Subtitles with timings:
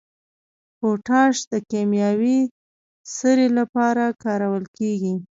[0.77, 2.39] پوټاش د کیمیاوي
[3.15, 5.13] سرې لپاره کارول کیږي.